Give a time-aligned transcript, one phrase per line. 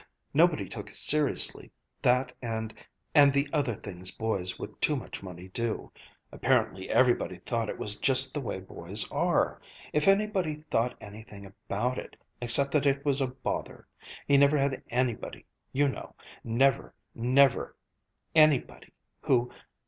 [0.33, 1.69] Nobody took it seriously,
[2.01, 2.73] that and
[3.13, 5.91] and the other things boys with too much money do.
[6.31, 9.61] Apparently everybody thought it was just the way boys are
[9.93, 13.87] if anybody thought anything about it, except that it was a bother.
[14.27, 17.75] He never had anybody, you know never, never
[18.33, 19.51] anybody who